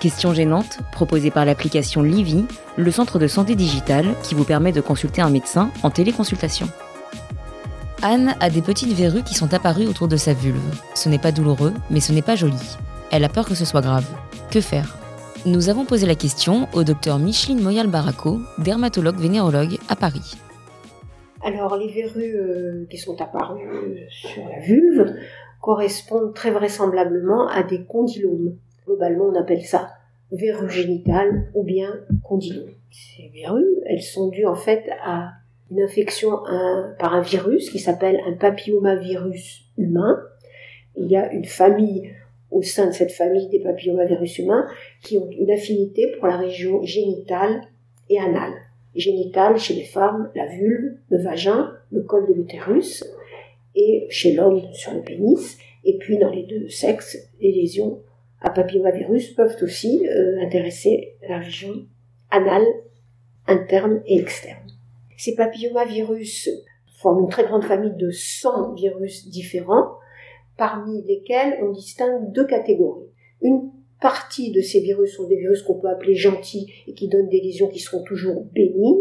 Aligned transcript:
Questions 0.00 0.32
gênantes, 0.32 0.78
proposées 0.92 1.32
par 1.32 1.44
l'application 1.44 2.02
Livy, 2.02 2.44
le 2.76 2.90
centre 2.92 3.18
de 3.18 3.26
santé 3.26 3.56
digitale 3.56 4.06
qui 4.22 4.36
vous 4.36 4.44
permet 4.44 4.70
de 4.70 4.80
consulter 4.80 5.22
un 5.22 5.30
médecin 5.30 5.72
en 5.82 5.90
téléconsultation. 5.90 6.68
Anne 8.02 8.36
a 8.38 8.48
des 8.48 8.62
petites 8.62 8.92
verrues 8.92 9.24
qui 9.24 9.34
sont 9.34 9.52
apparues 9.54 9.88
autour 9.88 10.06
de 10.06 10.16
sa 10.16 10.34
vulve. 10.34 10.62
Ce 10.94 11.08
n'est 11.08 11.18
pas 11.18 11.32
douloureux, 11.32 11.72
mais 11.90 11.98
ce 11.98 12.12
n'est 12.12 12.22
pas 12.22 12.36
joli. 12.36 12.76
Elle 13.10 13.24
a 13.24 13.28
peur 13.28 13.44
que 13.44 13.56
ce 13.56 13.64
soit 13.64 13.80
grave. 13.80 14.06
Que 14.52 14.60
faire? 14.60 14.96
Nous 15.46 15.68
avons 15.68 15.84
posé 15.84 16.06
la 16.06 16.14
question 16.14 16.68
au 16.74 16.84
docteur 16.84 17.18
Micheline 17.18 17.60
Moyal-Baraco, 17.60 18.38
dermatologue 18.58 19.18
vénérologue 19.18 19.78
à 19.88 19.96
Paris. 19.96 20.36
Alors, 21.42 21.76
les 21.76 21.88
verrues 21.88 22.36
euh, 22.36 22.86
qui 22.88 22.98
sont 22.98 23.20
apparues 23.20 24.06
sur 24.10 24.42
la 24.48 24.60
vulve 24.60 25.14
correspondent 25.60 26.34
très 26.34 26.52
vraisemblablement 26.52 27.48
à 27.48 27.64
des 27.64 27.84
condylomes. 27.84 28.54
Globalement, 28.88 29.26
on 29.26 29.34
appelle 29.34 29.66
ça 29.66 29.90
verrues 30.32 30.70
génitales 30.70 31.50
ou 31.54 31.62
bien 31.62 32.00
condylomes. 32.22 32.72
Ces 32.90 33.30
verrues, 33.34 33.82
elles 33.84 34.02
sont 34.02 34.28
dues 34.28 34.46
en 34.46 34.54
fait 34.54 34.88
à 35.04 35.32
une 35.70 35.82
infection 35.82 36.38
par 36.98 37.14
un 37.14 37.20
virus 37.20 37.68
qui 37.68 37.78
s'appelle 37.78 38.18
un 38.26 38.32
papillomavirus 38.32 39.66
humain. 39.76 40.22
Il 40.96 41.06
y 41.06 41.16
a 41.16 41.30
une 41.32 41.44
famille 41.44 42.14
au 42.50 42.62
sein 42.62 42.86
de 42.86 42.92
cette 42.92 43.12
famille 43.12 43.50
des 43.50 43.60
papillomavirus 43.60 44.38
humains 44.38 44.66
qui 45.02 45.18
ont 45.18 45.28
une 45.30 45.50
affinité 45.50 46.10
pour 46.18 46.26
la 46.26 46.38
région 46.38 46.82
génitale 46.82 47.60
et 48.08 48.18
anale. 48.18 48.54
Génitale 48.94 49.58
chez 49.58 49.74
les 49.74 49.84
femmes, 49.84 50.30
la 50.34 50.46
vulve, 50.46 50.96
le 51.10 51.22
vagin, 51.22 51.74
le 51.92 52.02
col 52.02 52.26
de 52.26 52.32
l'utérus, 52.32 53.04
et 53.74 54.06
chez 54.08 54.32
l'homme 54.32 54.62
sur 54.72 54.94
le 54.94 55.02
pénis, 55.02 55.58
et 55.84 55.98
puis 55.98 56.16
dans 56.16 56.30
les 56.30 56.44
deux 56.44 56.68
sexes, 56.68 57.18
les 57.38 57.52
lésions 57.52 58.00
à 58.40 58.50
papillomavirus 58.50 59.34
peuvent 59.34 59.56
aussi 59.62 60.06
euh, 60.08 60.40
intéresser 60.40 61.16
la 61.28 61.38
région 61.38 61.86
anale, 62.30 62.66
interne 63.46 64.02
et 64.06 64.18
externe. 64.18 64.66
Ces 65.16 65.34
papillomavirus 65.34 66.48
forment 67.00 67.24
une 67.24 67.30
très 67.30 67.44
grande 67.44 67.64
famille 67.64 67.94
de 67.96 68.10
100 68.10 68.74
virus 68.74 69.28
différents, 69.28 69.98
parmi 70.56 71.02
lesquels 71.04 71.58
on 71.62 71.70
distingue 71.70 72.32
deux 72.32 72.46
catégories. 72.46 73.08
Une 73.42 73.70
partie 74.00 74.52
de 74.52 74.60
ces 74.60 74.80
virus 74.80 75.16
sont 75.16 75.26
des 75.26 75.36
virus 75.36 75.62
qu'on 75.62 75.78
peut 75.78 75.88
appeler 75.88 76.14
gentils 76.14 76.72
et 76.86 76.94
qui 76.94 77.08
donnent 77.08 77.28
des 77.28 77.40
lésions 77.40 77.68
qui 77.68 77.78
seront 77.78 78.02
toujours 78.02 78.44
bénignes. 78.52 78.96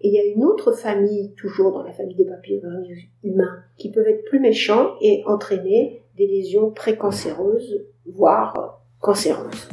Et 0.00 0.08
il 0.08 0.14
y 0.14 0.18
a 0.18 0.24
une 0.24 0.44
autre 0.44 0.72
famille, 0.72 1.32
toujours 1.34 1.72
dans 1.72 1.82
la 1.82 1.92
famille 1.92 2.16
des 2.16 2.26
papillomavirus 2.26 3.04
humains, 3.22 3.62
qui 3.76 3.90
peuvent 3.90 4.06
être 4.06 4.24
plus 4.24 4.40
méchants 4.40 4.94
et 5.00 5.22
entraîner 5.26 6.03
des 6.16 6.26
lésions 6.26 6.70
précancéreuses, 6.70 7.84
voire 8.06 8.82
cancéreuses. 9.00 9.68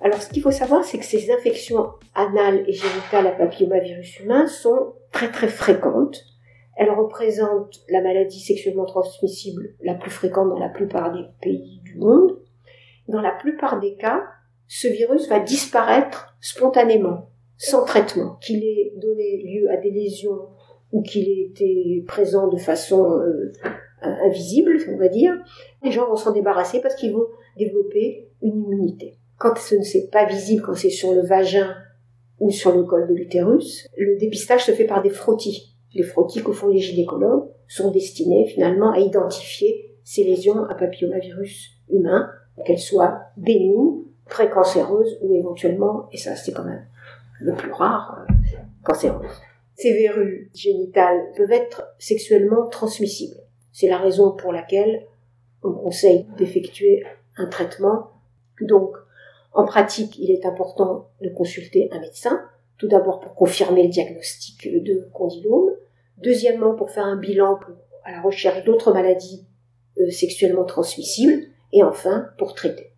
Alors, 0.00 0.20
ce 0.20 0.28
qu'il 0.30 0.42
faut 0.42 0.50
savoir, 0.50 0.84
c'est 0.84 0.98
que 0.98 1.04
ces 1.04 1.30
infections 1.30 1.90
anales 2.14 2.64
et 2.66 2.72
génitales 2.72 3.26
à 3.26 3.32
papillomavirus 3.32 4.20
humain 4.20 4.46
sont 4.46 4.94
très 5.12 5.30
très 5.30 5.48
fréquentes. 5.48 6.24
Elles 6.76 6.90
représentent 6.90 7.80
la 7.88 8.00
maladie 8.00 8.40
sexuellement 8.40 8.86
transmissible 8.86 9.74
la 9.80 9.94
plus 9.94 10.10
fréquente 10.10 10.48
dans 10.48 10.58
la 10.58 10.70
plupart 10.70 11.12
des 11.12 11.24
pays 11.40 11.80
du 11.84 11.96
monde. 11.96 12.38
Dans 13.08 13.20
la 13.20 13.30
plupart 13.30 13.78
des 13.78 13.94
cas, 13.94 14.22
ce 14.66 14.88
virus 14.88 15.28
va 15.28 15.38
disparaître 15.38 16.34
spontanément, 16.40 17.28
sans 17.56 17.84
traitement, 17.84 18.36
qu'il 18.40 18.64
ait 18.64 18.92
donné 18.96 19.42
lieu 19.44 19.70
à 19.70 19.76
des 19.76 19.90
lésions 19.90 20.48
ou 20.92 21.02
qu'il 21.02 21.28
ait 21.28 21.48
été 21.50 22.04
présent 22.06 22.48
de 22.48 22.58
façon 22.58 23.04
euh, 23.04 23.52
invisible, 24.02 24.76
on 24.90 24.96
va 24.96 25.08
dire. 25.08 25.32
Les 25.82 25.90
gens 25.90 26.06
vont 26.08 26.16
s'en 26.16 26.32
débarrasser 26.32 26.80
parce 26.80 26.94
qu'ils 26.94 27.12
vont 27.12 27.26
développer 27.56 28.28
une 28.42 28.62
immunité. 28.64 29.18
Quand 29.38 29.56
ce 29.56 29.74
n'est 29.74 30.06
pas 30.08 30.26
visible, 30.26 30.62
quand 30.62 30.74
c'est 30.74 30.90
sur 30.90 31.12
le 31.12 31.22
vagin 31.22 31.74
ou 32.38 32.50
sur 32.50 32.76
le 32.76 32.84
col 32.84 33.08
de 33.08 33.14
l'utérus, 33.14 33.88
le 33.96 34.16
dépistage 34.18 34.66
se 34.66 34.72
fait 34.72 34.84
par 34.84 35.02
des 35.02 35.10
frottis. 35.10 35.76
Les 35.94 36.02
frottis 36.02 36.42
que 36.42 36.52
font 36.52 36.68
les 36.68 36.78
gynécologues 36.78 37.48
sont 37.68 37.90
destinés 37.90 38.46
finalement 38.46 38.92
à 38.92 38.98
identifier 38.98 39.96
ces 40.04 40.24
lésions 40.24 40.64
à 40.64 40.74
papillomavirus 40.74 41.70
humain, 41.90 42.30
qu'elles 42.64 42.78
soient 42.78 43.20
bénignes, 43.36 44.02
précancéreuses 44.28 45.18
ou 45.22 45.34
éventuellement, 45.34 46.08
et 46.12 46.16
ça 46.16 46.36
c'est 46.36 46.52
quand 46.52 46.64
même 46.64 46.86
le 47.40 47.54
plus 47.54 47.72
rare, 47.72 48.24
euh, 48.28 48.32
cancéreuses. 48.82 49.40
Ces 49.76 49.92
verrues 49.92 50.50
génitales 50.54 51.32
peuvent 51.36 51.52
être 51.52 51.94
sexuellement 51.98 52.68
transmissibles. 52.68 53.40
C'est 53.72 53.88
la 53.88 53.98
raison 53.98 54.32
pour 54.32 54.52
laquelle 54.52 55.06
on 55.62 55.72
conseille 55.72 56.26
d'effectuer 56.36 57.04
un 57.36 57.46
traitement. 57.46 58.10
Donc, 58.60 58.94
en 59.52 59.64
pratique, 59.64 60.18
il 60.18 60.30
est 60.30 60.46
important 60.46 61.10
de 61.20 61.28
consulter 61.28 61.88
un 61.92 62.00
médecin, 62.00 62.42
tout 62.78 62.88
d'abord 62.88 63.20
pour 63.20 63.34
confirmer 63.34 63.84
le 63.84 63.88
diagnostic 63.88 64.68
de 64.82 65.08
condylome, 65.12 65.70
deuxièmement 66.18 66.74
pour 66.74 66.90
faire 66.90 67.04
un 67.04 67.16
bilan 67.16 67.58
à 68.04 68.12
la 68.12 68.20
recherche 68.20 68.64
d'autres 68.64 68.92
maladies 68.92 69.46
euh, 69.98 70.10
sexuellement 70.10 70.64
transmissibles, 70.64 71.44
et 71.72 71.82
enfin 71.82 72.28
pour 72.38 72.54
traiter. 72.54 72.92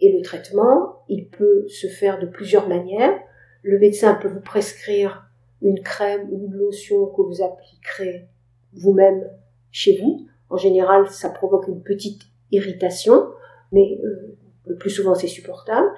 Et 0.00 0.12
le 0.12 0.22
traitement, 0.22 1.02
il 1.08 1.28
peut 1.28 1.66
se 1.68 1.88
faire 1.88 2.20
de 2.20 2.26
plusieurs 2.26 2.68
manières. 2.68 3.18
Le 3.62 3.78
médecin 3.78 4.14
peut 4.14 4.28
vous 4.28 4.40
prescrire 4.40 5.27
une 5.62 5.82
crème 5.82 6.28
ou 6.30 6.46
une 6.46 6.54
lotion 6.54 7.06
que 7.06 7.22
vous 7.22 7.42
appliquerez 7.42 8.28
vous-même 8.74 9.28
chez 9.70 9.98
vous. 10.00 10.26
En 10.50 10.56
général, 10.56 11.08
ça 11.08 11.30
provoque 11.30 11.68
une 11.68 11.82
petite 11.82 12.22
irritation, 12.50 13.28
mais 13.72 14.00
euh, 14.04 14.36
le 14.66 14.76
plus 14.76 14.90
souvent 14.90 15.14
c'est 15.14 15.26
supportable. 15.26 15.88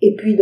Et 0.00 0.14
puis, 0.16 0.38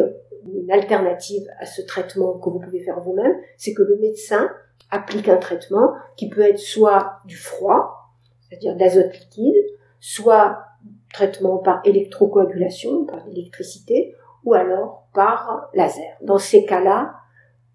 une 0.46 0.70
alternative 0.70 1.46
à 1.58 1.66
ce 1.66 1.82
traitement 1.82 2.38
que 2.38 2.50
vous 2.50 2.58
pouvez 2.58 2.80
faire 2.80 3.00
vous-même, 3.00 3.36
c'est 3.56 3.74
que 3.74 3.82
le 3.82 3.96
médecin 3.98 4.50
applique 4.90 5.28
un 5.28 5.36
traitement 5.36 5.92
qui 6.16 6.28
peut 6.28 6.42
être 6.42 6.58
soit 6.58 7.20
du 7.24 7.36
froid, 7.36 8.10
c'est-à-dire 8.40 8.74
de 8.74 8.80
l'azote 8.80 9.12
liquide, 9.12 9.54
soit 10.00 10.64
traitement 11.12 11.58
par 11.58 11.80
électrocoagulation, 11.84 13.04
par 13.04 13.24
l'électricité, 13.26 14.14
ou 14.44 14.54
alors 14.54 15.06
par 15.14 15.70
laser. 15.74 16.16
Dans 16.22 16.38
ces 16.38 16.64
cas-là, 16.64 17.14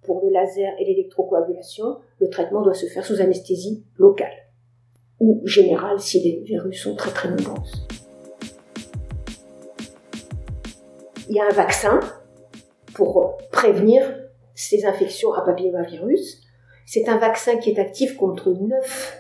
pour 0.08 0.26
le 0.26 0.32
laser 0.32 0.74
et 0.80 0.86
l'électrocoagulation, 0.86 1.98
le 2.20 2.30
traitement 2.30 2.64
doit 2.64 2.74
se 2.74 2.88
faire 2.88 3.06
sous 3.06 3.22
anesthésie 3.22 3.84
locale 3.98 4.34
ou 5.20 5.42
générale 5.46 6.00
si 6.00 6.20
les 6.22 6.42
virus 6.42 6.82
sont 6.82 6.96
très 6.96 7.12
très 7.12 7.30
nombreuses. 7.30 7.88
il 11.30 11.36
y 11.36 11.40
a 11.40 11.46
un 11.46 11.54
vaccin 11.54 12.00
pour 12.94 13.38
prévenir 13.52 14.02
ces 14.56 14.86
infections 14.86 15.34
à 15.34 15.42
papillomavirus. 15.42 16.42
C'est 16.86 17.10
un 17.10 17.18
vaccin 17.18 17.58
qui 17.58 17.72
est 17.72 17.80
actif 17.80 18.16
contre 18.16 18.52
neuf 18.52 19.18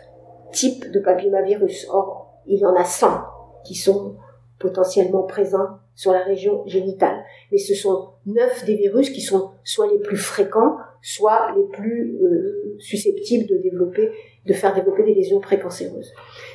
types 0.51 0.89
de 0.91 0.99
papillomavirus. 0.99 1.87
Or, 1.89 2.33
il 2.45 2.59
y 2.59 2.65
en 2.65 2.75
a 2.75 2.85
100 2.85 3.21
qui 3.65 3.75
sont 3.75 4.15
potentiellement 4.59 5.23
présents 5.23 5.79
sur 5.97 6.13
la 6.13 6.23
région 6.23 6.65
génitale. 6.67 7.25
Mais 7.51 7.57
ce 7.57 7.73
sont 7.73 8.09
neuf 8.27 8.63
des 8.65 8.75
virus 8.75 9.09
qui 9.09 9.19
sont 9.19 9.49
soit 9.63 9.91
les 9.91 9.97
plus 9.97 10.15
fréquents, 10.15 10.77
soit 11.01 11.53
les 11.57 11.63
plus 11.63 12.19
euh, 12.21 12.75
susceptibles 12.77 13.47
de 13.47 13.57
développer, 13.57 14.11
de 14.45 14.53
faire 14.53 14.75
développer 14.75 15.03
des 15.03 15.15
lésions 15.15 15.39
précancéreuses. 15.39 16.13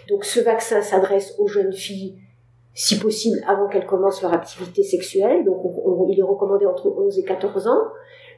Donc 0.08 0.24
ce 0.24 0.38
vaccin 0.40 0.80
s'adresse 0.80 1.34
aux 1.38 1.48
jeunes 1.48 1.72
filles 1.72 2.16
si 2.72 3.00
possible 3.00 3.42
avant 3.46 3.68
qu'elles 3.68 3.84
commencent 3.84 4.22
leur 4.22 4.32
activité 4.32 4.84
sexuelle. 4.84 5.44
Donc 5.44 5.60
il 6.08 6.18
est 6.18 6.22
recommandé 6.22 6.64
entre 6.64 6.86
11 6.86 7.18
et 7.18 7.24
14 7.24 7.66
ans, 7.66 7.82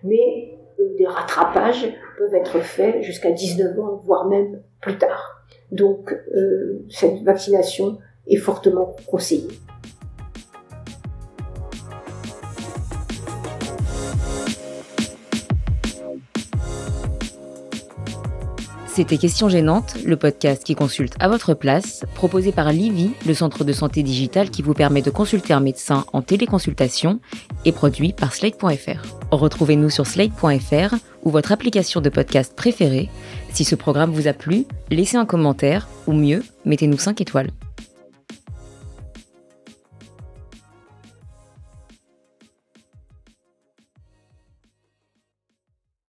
mais 0.02 0.58
euh, 0.80 0.96
des 0.96 1.06
rattrapages 1.06 1.86
peuvent 2.16 2.34
être 2.34 2.60
faits 2.60 3.02
jusqu'à 3.02 3.30
19 3.30 3.78
ans, 3.78 4.00
voire 4.04 4.26
même 4.26 4.62
plus 4.80 4.96
tard. 4.96 5.44
Donc 5.70 6.14
euh, 6.34 6.82
cette 6.88 7.22
vaccination 7.22 7.98
est 8.26 8.36
fortement 8.36 8.96
conseillée. 9.06 9.50
C'était 18.94 19.18
Question 19.18 19.48
Gênante, 19.48 19.96
le 20.04 20.16
podcast 20.16 20.62
qui 20.62 20.76
consulte 20.76 21.16
à 21.18 21.26
votre 21.26 21.52
place, 21.52 22.04
proposé 22.14 22.52
par 22.52 22.70
Livy, 22.70 23.10
le 23.26 23.34
centre 23.34 23.64
de 23.64 23.72
santé 23.72 24.04
digital 24.04 24.50
qui 24.50 24.62
vous 24.62 24.72
permet 24.72 25.02
de 25.02 25.10
consulter 25.10 25.52
un 25.52 25.58
médecin 25.58 26.04
en 26.12 26.22
téléconsultation 26.22 27.18
et 27.64 27.72
produit 27.72 28.12
par 28.12 28.32
Slate.fr. 28.32 29.02
Retrouvez-nous 29.32 29.90
sur 29.90 30.06
Slate.fr 30.06 30.94
ou 31.24 31.30
votre 31.30 31.50
application 31.50 32.00
de 32.00 32.08
podcast 32.08 32.54
préférée. 32.54 33.10
Si 33.52 33.64
ce 33.64 33.74
programme 33.74 34.12
vous 34.12 34.28
a 34.28 34.32
plu, 34.32 34.64
laissez 34.92 35.16
un 35.16 35.26
commentaire 35.26 35.88
ou 36.06 36.12
mieux, 36.12 36.44
mettez-nous 36.64 36.98
5 36.98 37.20
étoiles. 37.20 37.50